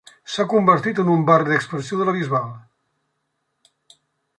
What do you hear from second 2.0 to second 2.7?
de la Bisbal.